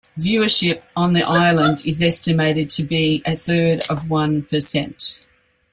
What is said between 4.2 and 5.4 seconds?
percent.